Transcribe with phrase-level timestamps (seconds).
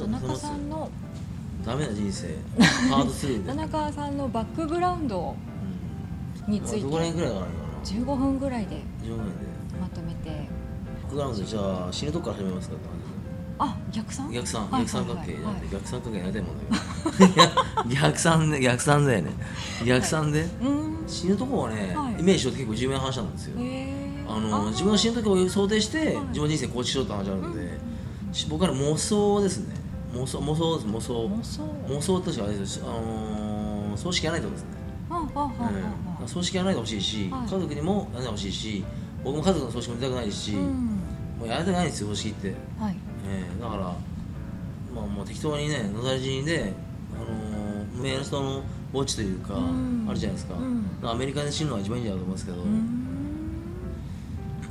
[0.00, 0.90] 田中さんの
[1.64, 2.28] ダメな人生。
[2.90, 5.36] ハードスルーで、田中さんのバックグラウンド
[6.46, 6.80] うん、について。
[6.80, 7.46] どこら辺ぐらいかな。
[7.84, 9.22] 15分ぐらいで15分で
[9.80, 10.30] まとめて。
[10.30, 13.00] バックグラウンドじゃあ死ぬとこから始めますかって感
[13.62, 14.28] あ逆算？
[14.30, 15.36] じ逆三はい逆三角形
[15.70, 16.64] 逆三角形やりたいもんだ
[17.26, 17.94] けど。
[17.94, 19.30] 逆三で逆三だよね。
[19.86, 21.04] 逆三で、うーん。
[21.06, 22.20] 死ぬとこをね、はい。
[22.20, 23.58] イメージしようって結構重要な話なんですよ。
[24.28, 26.06] あの自分が死ぬ時を想定して、はい。
[26.28, 27.78] 自分の人生構築しようって話あるんで、
[28.32, 29.74] し僕から妄想ですね
[30.14, 31.26] 妄想妄想です妄想。
[31.28, 31.62] 妄想。
[31.88, 32.86] 妄想としてはあれですよ。
[32.88, 34.68] あのー葬式やらないとですね、
[36.26, 37.42] 葬式やらないでほしいし、はい。
[37.42, 38.84] 家族にもやらないでほしいし
[39.24, 40.64] 僕も家族の葬式もやりたくないし、あうん。
[41.38, 42.96] もうやりたくないんですよ葬式って、はい。
[43.28, 46.72] えーだからまあもう適当にね野ざり死にで、
[47.14, 50.06] あのー、メールストの墓地というか、うん。
[50.08, 50.86] あるじゃないですか,、うん。
[51.10, 52.58] アメリカで死ぬのが一番いいんじゃないかと思いますけど、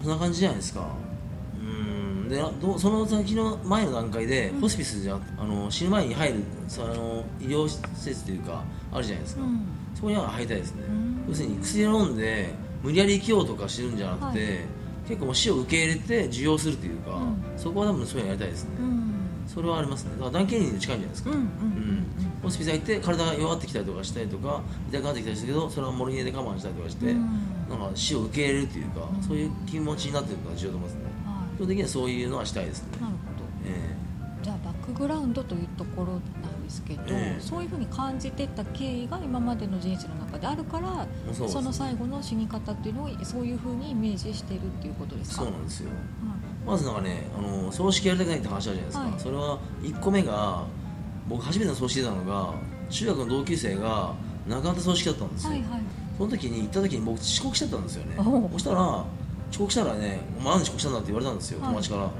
[0.01, 0.81] そんな感じじゃないですか。
[0.81, 1.08] うん
[2.29, 2.39] で
[2.77, 9.61] その先の前の段階で、ホスピスじゃあの死ぬ前に入るその医療施設というかあるじゃないですか、うん。
[9.95, 11.25] そこには入りたいですね、うん。
[11.27, 12.49] 要するに薬を飲んで
[12.83, 14.59] 無理やり生きようとかしてるんじゃなくて、はい。
[15.07, 17.43] 結構もう死を受け入れて受容するというか、うん。
[17.57, 19.13] そこは多分そういうのやりたいですね、うん。
[19.47, 20.11] それはありますね。
[20.11, 22.05] だから断経に近いんじゃないですか、うん
[22.41, 27.19] ホスピス入って体が弱ってきたりとかしたりとか痛くなってきたりするけどそれはモルヒネで我慢したりとかして、うん。
[27.67, 29.21] なんか死を受け入れるというか、うん。
[29.21, 31.09] そういう気持ちになってるのが重要だと思いますね。
[31.25, 31.28] は
[31.59, 32.87] 基本的にはそういうのはしたいですね。
[32.97, 33.19] いなるほ
[33.65, 33.95] え
[34.39, 37.41] どじゃあバックグラウンドというところなんですけど、ええ。
[37.41, 45.43] そういうふうに感じてた経緯が今までの人生の中であるからえそうですその最後の死に方っていうのをそういうふうにイメージしてるっていうことですか？
[45.43, 45.89] そうなんですよ。
[45.89, 45.95] は
[46.65, 49.13] まずなんかねあの葬式やりたくないって話あるじゃないですか、はい。
[49.19, 50.63] それは1個目が
[51.27, 52.53] 僕初めての葬式出たのが
[52.89, 54.13] 中学の同級生が
[54.47, 55.81] 亡くなった葬式だったんですよ、いはいはい。
[56.17, 58.15] その時に行った時に僕遅刻しちゃったんですよね。
[58.53, 59.03] そしたら
[59.51, 62.11] 遅刻したらね「お前なんで遅刻したんだ」って言われたんですよ友達から、はい。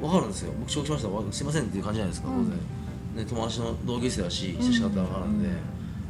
[0.00, 0.52] 分かるんですよ。
[0.58, 1.08] 僕遅刻しました。
[1.08, 2.44] わすいませんっていう感じじゃないですか、うん。
[2.44, 3.24] 当然。
[3.24, 5.54] で友達の同級生だし親しかったら分かるんで、うん。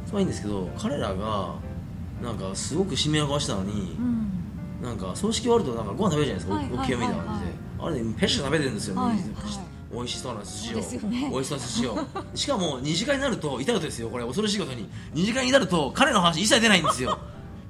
[0.05, 1.55] それはいいんですけど彼らが
[2.21, 4.29] なんかすごく神妙な顔してたのに、うん。
[4.81, 8.95] なんか葬式終わるとなんかご飯食べるじゃないですか、お清めみたいな感じで、あれねペッシュ食べてるんですよ、
[9.91, 11.29] 美味しそうな寿司を、ね。
[11.31, 11.97] 美味しそうな寿司を。
[12.35, 14.23] しかも二次会になると痛いことですよこれ。
[14.23, 14.87] 恐ろしいことに。
[15.13, 17.17] 二次会になると彼の話一切出ないんですよ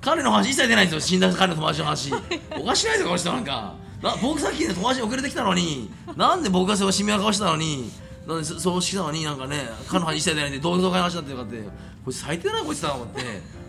[0.01, 0.99] 彼の話一切出ないんですよ。
[1.01, 2.13] 死んだ彼の友達の話。
[2.59, 3.75] おかしくないですかこの人なんか。
[4.01, 5.91] な僕さっきね友達に遅れてきたのに。
[6.15, 7.91] なんで僕がその神妙な顔してたのに。
[8.27, 11.89] なんでそ葬式したのになんかね彼の話一切出ないんで同窓会の話になってるかって。
[12.05, 13.21] こいつ最低だなこいつだと思って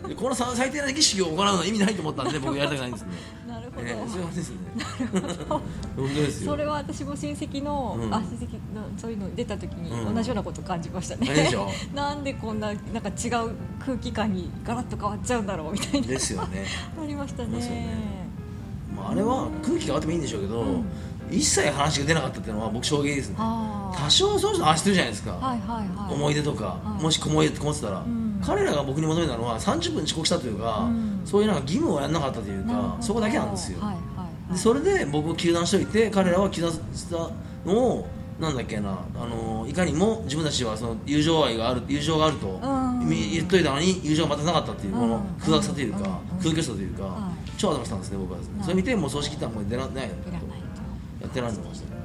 [0.08, 3.08] でこのさ最低な儀式を行うのは意味ないと思ったんで僕やりたくないんですね。
[3.46, 4.56] なるほど、ええそういう話ですね。
[5.48, 5.62] 本
[5.96, 6.50] 当ですよ。
[6.50, 8.14] それは私も親戚の、うん。
[8.14, 10.14] あ親戚のそういうの出た時にうん。
[10.14, 16.06] 同じようなこと感じましたね、あれでしょ なんでこんななんか違う空気感にガラッと変わっちゃうんだろうみたいな。
[16.06, 16.64] ですよね、
[17.00, 18.10] ありましたね。
[18.96, 20.84] まあ、あれは空気変わってもいいんでしょうけど、うん。
[21.30, 23.36] 一切話が出なかったっていうのは僕衝撃ですね。
[23.38, 26.14] 多少そういう人話してるじゃないですか、はいはいはい。
[26.14, 27.02] 思い出とか、はい。
[27.02, 31.20] もし思い出って思ってたら、ん彼らが僕に求めたのは30分遅刻したというか、うん。
[31.24, 34.52] そういうなんか義務をやらなかったというかそこだけなんですよ、はいはいはい。
[34.52, 37.30] でそれで僕を糾弾しといて彼らは糾弾した
[37.68, 38.06] のを
[38.40, 43.08] なんだっけなあのいかにも自分たちはその友情愛がある友情があるとうん。
[43.08, 46.04] 言っといたのに友情がまたなかったっていうこのうん空白さというかうん。
[46.38, 48.38] 空虚さというかは超頭したんですね僕は。
[48.38, 48.64] ねはい。
[48.64, 51.99] それ見てもう葬式行ったらもう出らないやってないと思いましたねうん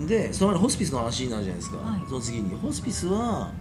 [0.00, 2.02] でその前にホスピスの話になるじゃないですか、はい。
[2.08, 2.56] その次に。
[2.56, 3.52] ホスピスは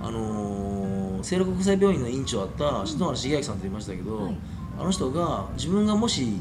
[0.00, 4.36] あのー、聖路国際病院の院長だった篠原茂明さんと言いましたけど、はい。
[4.80, 6.40] あの人が自分がもし、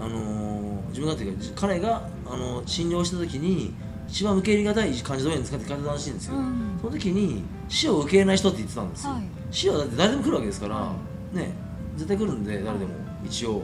[0.00, 3.74] あのー自分がというか彼が、あのー診療した時に
[4.08, 6.78] 一番受け入れがたい患者どういうのですかって聞かれたらしいんですよ、うん。
[6.80, 9.22] その時に死を受け入れない人って言ってたんですよ、はい。
[9.50, 10.92] 死はだって誰でも来るわけですから、は
[11.32, 11.52] ね。
[11.96, 12.94] 絶対来るんで誰でも。
[13.24, 13.62] 一応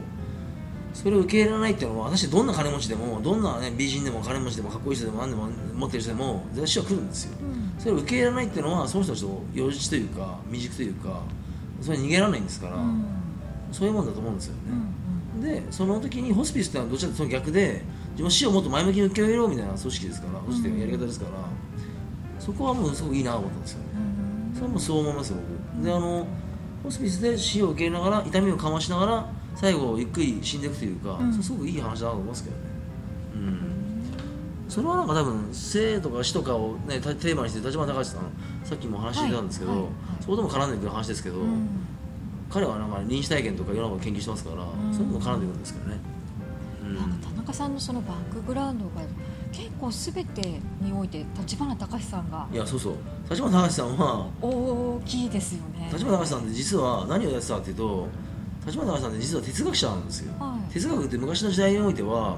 [0.97, 7.37] それを受け入れないっていうのは私どんな金持ちでもどんな、ね、美人でも金持ちでもかっこいい人でも何でも持ってる人でも死は来るんですよ。
[7.39, 7.79] うん。
[7.79, 11.21] それを受け入れないっていうのはその人たちと幼児というか未熟というか
[11.81, 13.05] それ逃げられないんですから、うん。
[13.71, 14.55] そういうもんだと思うんですよ
[15.35, 21.31] うんね、でその時にホスピスってのはどちらかというとその逆で自分は死をもっと前向きに受け入れようみたいな組織ですから組織というかやり方ですから、
[22.39, 23.85] そこはもうすごくいいなと思ったんですよね。
[23.95, 25.37] うんそれはもうそう思いますよ
[25.75, 25.85] 僕。
[25.85, 26.27] であの
[26.81, 29.29] ホスピスで死を受け入れながら痛みを緩和しながら
[29.59, 31.33] 最後ゆっくり死んでいくというか、うん。
[31.33, 32.61] すごくいい話だなと思いますけどね。
[33.35, 33.59] うん。
[34.69, 38.21] それはなんか多分生とか死とかを、ね、テーマにして立花隆さん
[38.63, 39.81] さっきも話していたんですけど、はい。
[39.81, 39.89] はい
[40.21, 41.67] そことも絡んでくる話ですけど、うん。
[42.49, 44.93] 彼はなんか臨死体験とかいろんなことを研究してますから、ん。
[44.93, 45.97] そういうのも絡んでくるんですけどね、
[46.83, 46.95] うん。
[46.95, 48.91] なんか田中さんのそのバックグラウンドが
[49.51, 52.95] 結構すべてにおいて立花隆さんがいやそうそう。
[53.29, 55.89] 立花隆さんは大きいですよね。
[55.91, 58.07] 立花隆さんって実は何をやってたかっていうと
[58.67, 60.73] 立さんって実は哲学者なんですよ、はい。
[60.73, 62.37] 哲学って昔の時代においては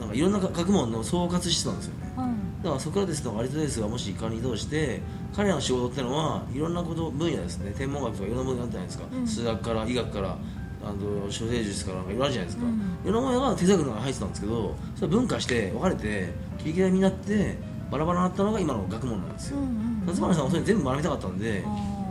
[0.00, 2.12] なんかいろんな学問の総括してたんですよね。
[2.18, 5.00] うんだからソクラテスとかアリストテレスがもしイカに移動して
[5.34, 7.74] 彼らの仕事ってのはいろんなこと分野ですね。
[7.76, 9.26] 天文学とかいろんな分野あったじゃないですか、うん。
[9.26, 10.36] 数学から医学から
[10.84, 13.10] あの処世術からいろいろあるじゃないですか、うん。
[13.10, 17.58] いろんなものが哲学の中に入ってたんですけどそれ分化して分かれて切り刻みになって
[17.90, 21.64] バラバラになったのが今の学問なんですよ、うんうん立花さんはそれ全部学びたかったんで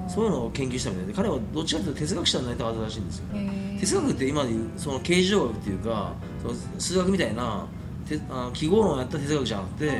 [0.07, 3.25] そういうのを研究したみたいで彼はどっちかというと哲学者になりたかったらしいんですよ。
[3.79, 7.65] 哲学って今でいうその形状学っていうかその数学みたいな
[8.07, 9.91] てあ記号論をやった哲学じゃなくて、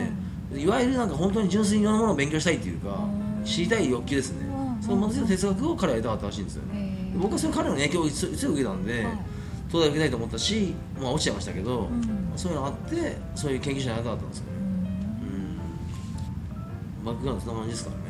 [0.56, 3.46] いわゆるなんか本当に純粋にいろんなものを勉強したいっていうか、うん。
[3.46, 4.84] 知りたい欲求ですね、うん。
[4.84, 9.18] そのまず哲学を彼はやりたかったらしいんですよね、僕はそれ彼の影響を強く受けたんで、はい。
[9.70, 12.22] 東大受けたいと思ったし、まあ、落ちちゃいましたけど、うん。
[12.36, 14.52] そういうのがあってそういう研究者になりたかったんですよね、
[17.00, 18.02] うん、バックグラウンドそんな感じですからね、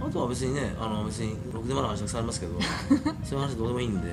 [0.00, 2.54] あとは別にねあの別にろくでもない話たくさんありますけど
[3.24, 4.08] そういう話どうでもいいんで、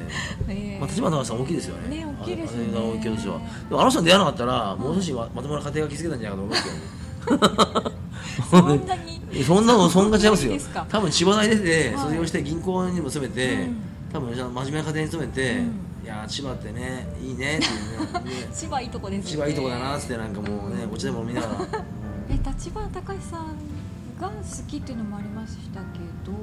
[0.79, 1.97] まあ、立花さん大きいですよね。
[1.97, 2.77] ね大きいですよね。
[2.77, 6.75] あ大きいですよでもあの人に出会わなかったらもう少しままともな家庭が築けたんじゃないかと思いますけど。
[6.77, 7.97] ね
[8.49, 9.17] そんなに。
[9.43, 10.53] そんなのそんな違いますよ。
[10.89, 12.03] 多分千葉大出てはい。
[12.03, 13.75] 卒業して銀行にも勤めて、うん。
[14.11, 16.05] 多分真面目な家庭に勤めて、うん。
[16.05, 18.31] いやー千葉ってねいいねっていうね。
[18.31, 19.47] ね千葉いいとこですよね。
[19.47, 21.53] 千葉いいとこだなってなんかもうねお茶でも飲みながら。
[22.29, 23.76] え立花隆さん
[24.19, 24.33] が好
[24.67, 26.33] きっていうのもありましたけど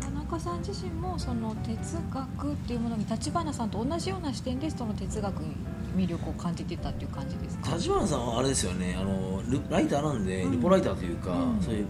[0.00, 5.56] 田中さん自身もその哲学っていうものに立花さんと同じような視点でその哲学に
[5.98, 7.74] 魅力を感じてたっていう感じですか？
[7.74, 10.52] 立花さんはあれですよねあのルライターなんで、うん。
[10.52, 11.60] リポライターというか、うん。
[11.60, 11.86] そういう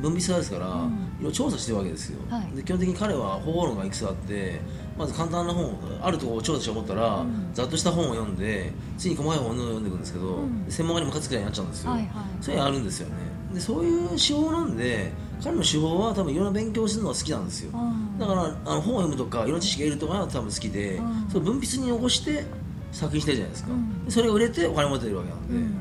[0.00, 0.92] 文筆家ですから、うん。
[1.20, 2.56] いろいろ調査してるわけですよ、はい。
[2.56, 4.60] で基本的に彼は方法論がいくつかあって
[4.96, 7.50] まず簡単な本あるところを調査しようと思ったら、うん。
[7.52, 10.64] ざっとした本を読んで次に細かい本を読んでいくんですけど、うん。
[10.68, 12.08] 専門家にムカつくらいになっちゃうんですよ、はいはい。
[12.40, 13.14] そういうのあるんですよね。
[13.54, 15.10] でそういう手法なんで
[15.42, 18.18] 彼の手法は多分いろんな勉強をするのが好きなんですよ、うん。
[18.18, 21.28] だからあの本を読むとかいろんな知識を得るとかが多分好きで、うん。
[21.28, 22.44] それを文筆に起こして
[22.92, 24.04] 作品してるじゃないですか、うん。
[24.04, 25.74] でそれを売れてお金持ってるわけなんで、うん。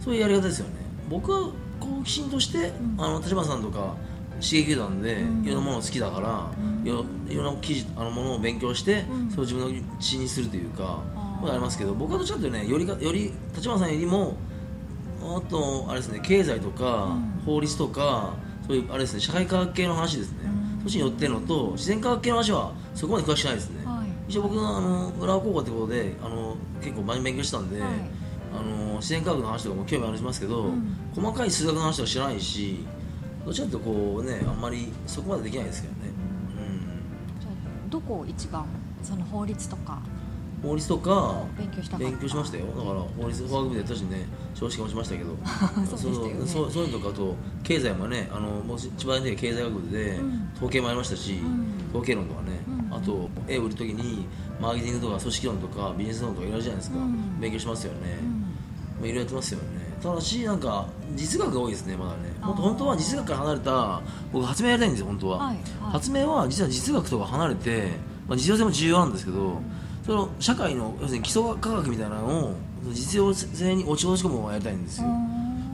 [0.00, 0.74] そういうやり方ですよね。
[1.08, 2.72] 僕は好奇心として、ん。
[2.98, 3.94] あの立花さんとか
[4.40, 5.44] 刺激受けたんで、うん。
[5.44, 6.86] いろんなもの好きだから、うん。
[6.86, 9.30] いろいろんな記事あのものを勉強して、うん。
[9.30, 11.40] それを自分の血にするというかあー。
[11.40, 14.36] これありますけど僕はどっちかというとねよりかより立花さんよりも
[15.20, 17.42] あとあれですね経済とか、うん。
[17.44, 18.34] 法律とか
[18.66, 20.82] そういうあれですね社会科学系の話ですね、うん。
[20.82, 27.90] そっちに寄ってるのと自然科学系の話はそこまで詳しくないですね、はい一応僕のあの浦和高校ってことであの結構真面目に勉強してたんで、はい。
[28.52, 30.96] あの自然科学の話とかも興味ありますけど、うん。
[31.14, 32.84] 細かい数学の話とか知らないし
[33.44, 36.00] どっちかとこうねあんまりそこまでできないですけどね、
[37.40, 37.52] じゃあ
[37.88, 38.66] どこを一番
[39.02, 40.00] その法律とか
[40.64, 42.66] うん、法律とか勉強した勉強しましたよ。
[42.66, 44.24] だから法律法学部でやったしね
[44.54, 45.36] 少子化もしましたけど。
[45.86, 45.98] そう
[46.46, 50.48] そうそういうのとかあと経済もねあのもう千葉大で経済学部でうん。
[50.56, 51.66] 統計もありましたし、うん。
[51.90, 54.26] 統計論とかね、うんあと絵を売るときに
[54.60, 57.40] マーケティングとか組織論とかビジネス論とかいろいろじゃないですか、うん。
[57.40, 58.40] 勉強しますよね、うん。
[58.40, 58.46] ま
[59.04, 59.64] あ、いろいろやってますよね。
[60.02, 62.32] ただしなんか実学が多いですねまだね。
[62.40, 64.00] もっと本当は実学から離れた
[64.32, 65.92] 僕発明やりたいんですよ本当は、はいはい。
[65.92, 67.92] 発明は実は実学とか離れて、
[68.28, 69.60] まあ、実用性も重要なんですけど
[70.04, 72.54] その社会の要するに基礎科学みたいなのを
[72.92, 75.08] 実用性に落ち込むのをやりたいんですよ、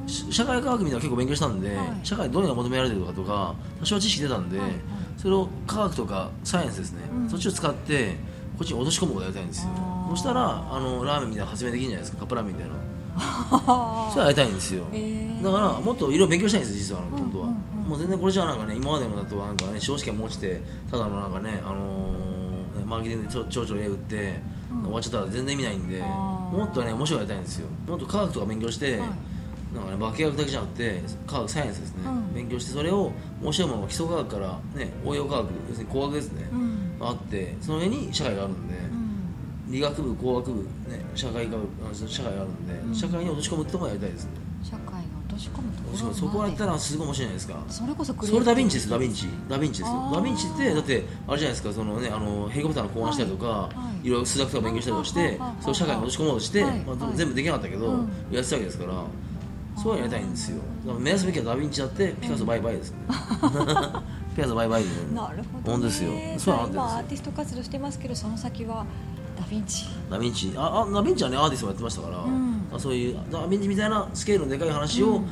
[0.07, 1.87] し社会科学みたいなの結構勉強したんで、はい。
[2.03, 4.79] 社会でどういうのが求められてるのかとか多少知識出たんで、はいはい
[5.17, 7.29] それを科学とかサイエンスですね、うん。
[7.31, 8.17] そっちを使って
[8.59, 9.71] こっちに落とし込むことをやりたいんですよ。
[10.11, 12.19] そしたらあのラーメンみたいな発明できるんじゃないですか。
[12.19, 12.75] カップラーメンみたいな
[13.17, 17.51] あ それやりたいんですよ、へーだからもっといろいろ勉強したいんです実はうん本当は、うん。
[17.51, 24.41] うんもう全然これじゃなんかね今までのだとなんかね司法試験も落ちてただのなんかねあのーマーケティングでちょちょ絵打って、
[24.71, 24.83] うん。
[24.85, 27.67] 終わっちゃったら全然意味ないんでもっとね面白いやりたいんですよ。
[27.87, 29.09] もっと科学とか勉強して、はい
[29.75, 32.35] なんかね化学だけじゃなくて科学サイエンスですね、うん。
[32.35, 36.97] 勉強してそれを面白いものを基礎科学からね応用科学要するに工学ですね、うん。
[37.01, 39.73] あってその上に社会があるんで、うん。
[39.73, 40.69] 理学部工学部、ね、
[41.15, 42.95] 社会科学あ社会があるんで、うん。
[42.95, 44.31] 社会に落とし込むってところやりたいですね。
[44.63, 49.27] 社会に落とし込むところそそこはやったらすごい面白いじゃないですかそれこそクそれダヴィンチですダヴィンチ。
[49.49, 53.71] ダヴィンチですダヴィンチってだってあれじゃないですかそのねあのヘリコプターの考案したりとか、は
[54.03, 54.07] い。
[54.07, 55.29] い、ろいろ数学とか勉強したりとかしてはい。
[55.29, 55.39] はい。
[55.39, 55.57] はい。
[55.61, 56.79] それを社会に落とし込もうとして、はい。
[56.81, 58.93] まあはい全部できなかったけど、うんやってたわけですから
[59.77, 60.59] そうやりたいんですよ。
[60.87, 62.97] だから目指すべきはダヴィンチだってピカソバイバイですね。
[64.37, 64.89] ピカソバイバイで。
[64.89, 66.11] なるほど、ね、本当ですよ。
[66.11, 66.63] そうなんですよ。
[66.73, 68.85] 今アーティスト活動してますけどその先は
[69.39, 69.87] ダヴィンチ。
[70.11, 70.53] ダヴィンチ。
[70.57, 72.63] ああダヴィンチはねアーティストもやってましたから、うん。
[72.73, 75.27] あそういうダヴィンチみたいなスケールのでかい話をうん。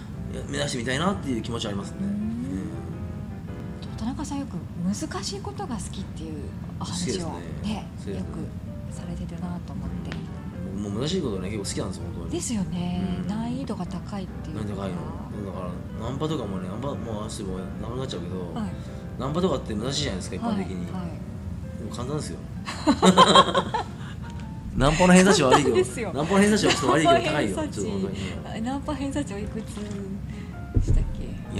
[0.49, 1.97] 目指してみたいなっていう気持ちはありますね、
[3.99, 4.55] 田中さんよく
[4.87, 6.35] 難しいことが好きっていう
[6.81, 7.33] お話をね
[7.63, 7.89] ね。
[8.07, 8.13] ね。
[8.15, 9.95] よくされてるなと思って。
[9.95, 10.00] うん
[10.81, 12.31] もう難しいことね結構好きなんですよ本当に。
[12.31, 13.29] ですよね、うん。
[13.29, 14.97] 難易度が高いっていう何高いの。
[15.47, 15.61] だか
[16.01, 18.71] らナンパとかもねナンパもう足もなくなっちゃうけど、はい。
[19.19, 21.11] ナンパとかって難しいじゃないですか一般的に、はいはい。
[21.79, 22.39] でも簡単ですよ。
[24.77, 27.73] ナンパの偏差値悪いけどナンパの偏差値はちょっと悪いけど高いよナンパ偏差値。
[27.73, 29.65] ちょっと高いうんナンパ偏差値おいくつ？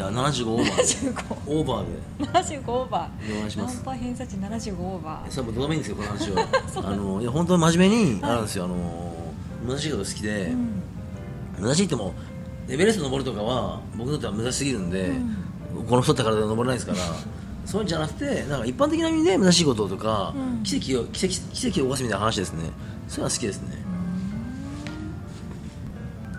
[0.01, 0.77] や75オーバー。
[0.77, 2.61] で75オーバーで。
[2.61, 3.37] 75オーバー。
[3.37, 3.77] お願いします。
[3.77, 5.31] ナンパ偏差値75オーバー。
[5.31, 6.49] それもどうでもいいんですよこの話は。
[6.91, 9.33] あのいや本当に真面目にあるんですよ、あの
[9.67, 10.47] 難しいこと好きで、
[11.59, 11.65] うん。
[11.65, 12.15] 難しいっても
[12.69, 15.09] エベレスト登るとかは僕にとっては難しすぎるんで、
[15.75, 15.87] うん。
[15.87, 16.99] この太った体で登れないですから
[17.67, 20.63] そういうんじゃなくてなんか一般的な意味で難しいこととか、うん。
[20.63, 22.71] 奇跡を奇跡奇跡を起こすみたいな話ですね。
[23.07, 23.79] そういうのは好きですね。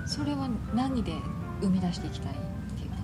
[0.07, 1.13] それは何で
[1.61, 2.50] 生み出していきたい？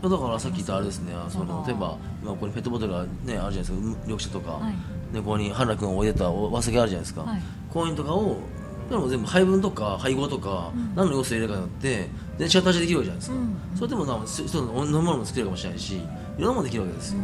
[0.04, 4.74] だからさっき言ったあれですねその例えば今ここにペットボトルが、ね、あるじゃないですか緑茶とか、はい。
[5.13, 7.42] でここに原田君が置いてたお忘れあるじゃないですか、はい。
[7.72, 8.38] こういうのとかを
[8.89, 10.96] でも全部配分とか配合とか、うん。
[10.96, 16.01] 何の要素を入れるかによって全然違った味できるわけじゃないですか、うんそれでもなんかす一つの飲み物も作れるかもしれないしい
[16.39, 17.20] ろんなものできるわけですよ、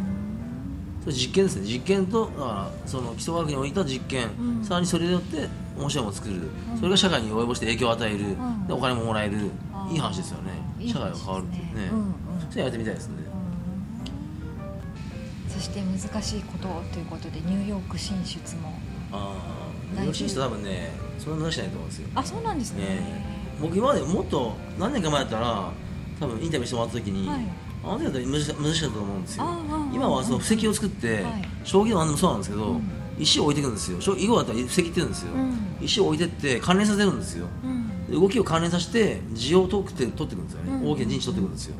[1.02, 1.66] それ実験ですね。
[1.66, 4.64] 実験とだからその基礎学においた実験、うん。
[4.64, 6.78] さらにそれによって面白いものを作る、ん。
[6.78, 8.66] それが社会に及ぼして影響を与える、ん。
[8.66, 9.50] でお金ももらえる。
[9.90, 10.52] いい話ですよね。
[10.86, 11.90] 社会話が変わるっていうね
[12.54, 13.14] ですねうんうんそれやってみたいですね、
[15.48, 18.78] そして難しいことということでニューヨーク進出も。
[19.12, 22.08] ああ大丈夫よろしい人多分ねそんな難しないと思うんですよ。
[22.14, 22.84] あそうなんですね。
[22.84, 23.24] ね
[23.60, 25.72] 僕今までもっと何年か前だったら
[26.20, 27.40] 多分インタビューしてもらった時に、はい。
[27.84, 29.44] あの時だったら難しかったと思うんですよ。
[29.92, 31.48] 今はその布石を作って、はい。
[31.64, 32.82] 将棋の何でもそうなんですけど、うん。
[33.18, 34.00] 石を置いていくんですよ。
[34.00, 35.76] 将囲碁だったら布石って言うんですよ、うん。
[35.80, 37.46] 石を置いてって関連させるんですよ。
[37.64, 38.06] うん。
[38.06, 40.90] で動きを関連させて地を取って取っていくんですよね、うん。
[40.90, 41.76] 大きな陣地取っていくんですよ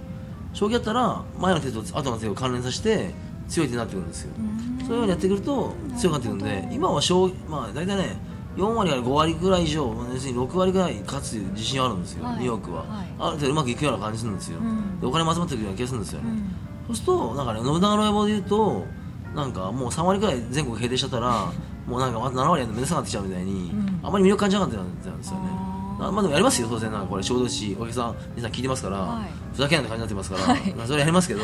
[0.54, 3.12] 将棋だったら前の手と後の手を関連させて
[3.48, 4.86] 強い手になっていくんですよ、うん。
[4.86, 8.16] そういうようにやってくると強くなってくるんで今は将棋まあ大体ね
[8.56, 12.36] 4割から5割ぐらい以上要するに6割ぐらい勝つ自信あるんですよ、はい。
[12.36, 13.08] ニューヨークは、はい。
[13.18, 15.00] ある程度うまくいくような感じするんですよ、うん。
[15.00, 16.20] でお金も集まってくるような気がするんですよ。
[16.22, 16.38] ね、うん。
[16.86, 18.86] そうするとなんかね信長の野望で言うと
[19.34, 21.52] なんかもう3割ぐらい全国平定しちゃったら
[21.86, 24.00] もうなんかあと7割やるのめんどくさくなってきちゃうみたいに、うん。
[24.04, 25.63] あんまり魅力感じなかったんですよね
[26.04, 29.28] あーあまあでもやりますよ当然なこれ仕事ですしお客さん皆さん聞いてますから、はい。
[29.52, 30.74] ふざけないって感じになってますから、はい。
[30.74, 31.42] まあそれやりますけど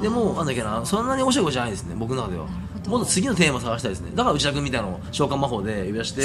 [0.00, 2.46] でもなんだっけなそんなに面白いことじゃないですね僕の中では。
[2.86, 4.12] もっと次のテーマを探したいですね。
[4.14, 6.22] だから内田君みたいなのを召喚魔法で呼び出して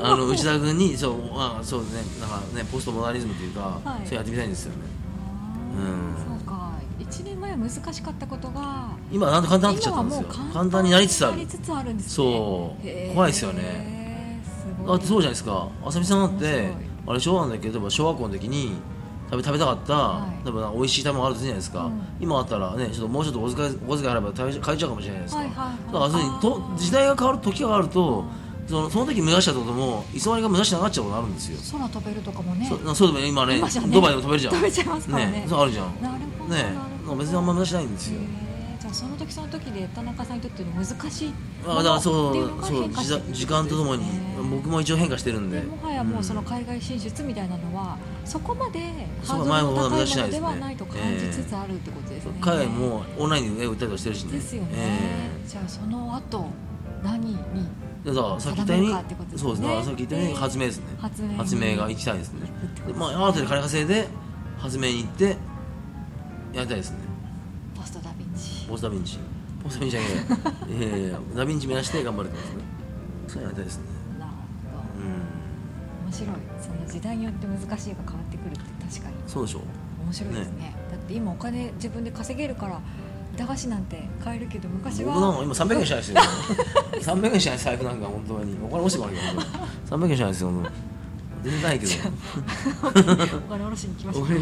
[0.00, 1.88] あの内田君にそう,、まあ、そうね
[2.20, 4.06] なんかねポストモダニズムというか、はい。
[4.06, 4.78] それやってみたいんですよね。
[5.76, 6.38] うん。
[6.38, 6.70] そうか。
[7.00, 10.28] 1年前は難しかったことが今なんと簡単になっちゃったんですよ。
[10.52, 11.46] 簡単になりつつある。
[11.46, 12.12] つつあるんですね。
[12.12, 13.14] そう。
[13.14, 13.98] 怖いですよね。
[14.86, 15.68] だってそうじゃないですか。
[15.84, 18.76] あさみさんだってあれ小学校の時例えば小学校の時に
[19.30, 20.44] 食べ食べたかった、はい。
[20.44, 22.02] 例えばなんか美味しい食べ物あるじゃないですか、うん。
[22.20, 25.92] 今あったらねちょっともうちょっとお小遣いお小遣いあれば食べちゃ買えちゃうかもしれないですか、はいはいはい。
[25.92, 28.24] だからそういうふうに時代が変わる時が変わると
[28.68, 32.66] そのその時目指したこともいつの間にか目指してなくなっちゃうことあるんですよ、空飛べるとかもね。
[32.68, 33.68] そそうでも今ねね。
[33.90, 34.54] ドバイでも飛べるじゃん。
[34.60, 35.46] 飛べちゃいますからね。
[35.48, 36.02] そうあるじゃん。
[36.02, 36.64] なるほどね
[37.18, 38.20] 別にあんま目指してないんですよ、
[38.92, 41.32] その時その時で田中さんにとっての難しい
[41.66, 44.04] あだからそうそう時時間とともに
[44.50, 45.60] 僕も一応変化してるんで。
[45.60, 48.80] でもはやもうそのん海外進出みたいなのはそこまで
[49.24, 52.32] ハードルの高いものではないと感じつつあるってことですね。
[52.40, 54.32] 海外もオンラインで絵を売ったりしてるしね。
[54.32, 54.68] ですよね。
[54.72, 56.46] えじゃあその後
[57.02, 57.36] 何に
[58.04, 59.82] だからさっき言ったようにそうですね。
[59.84, 60.84] さっき言ったように発明ですね。
[60.98, 62.48] 発明に発明が行きたいですね。
[62.96, 64.08] まあアートで金稼いで
[64.58, 65.24] 発明に行って
[66.54, 67.07] やりたいですね。
[68.68, 69.18] ポストダヴィンチ。
[69.62, 70.06] ポストダヴィンチじゃね
[70.70, 72.64] え いやいやいやダヴィンチ目指して頑張るってことですね。
[73.28, 73.84] そうやりたいですね。
[74.18, 75.04] なるほど。
[75.04, 76.06] うん。
[76.06, 76.36] 面白い。
[76.60, 79.14] その時代によって難しいが変わってくるって確かに。
[79.26, 79.60] そうでしょ
[80.04, 80.74] 面白いですね。
[80.90, 82.80] だって今お金自分で稼げるから
[83.36, 86.16] 駄菓子なんて買えるけど昔は僕なんか今300円しないですよ。
[87.14, 88.56] 300円しない財布なんか本当に。
[88.64, 90.52] お金落ちてもらうけど300円しないですよ
[91.42, 91.92] 全然ないけど。
[92.88, 93.04] お金
[93.64, 94.26] 下ろしに来ました。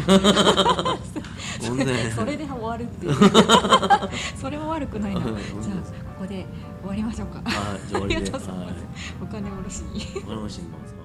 [2.15, 3.13] それで終わるっていう。
[4.39, 5.21] それも悪くないな。
[5.21, 5.39] じゃあこ
[6.21, 6.45] こで
[6.81, 7.41] 終わりましょうか。
[7.45, 8.57] あ終わりがとうございます、はい。
[9.21, 10.07] お金下ろしに。
[10.23, 10.96] お金落ちてきます